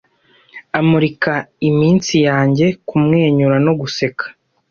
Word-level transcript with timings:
Amurika 0.79 1.33
iminsi 1.69 2.13
yanjye 2.27 2.65
kumwenyura 2.87 3.55
no 3.65 3.73
guseka. 3.79 4.25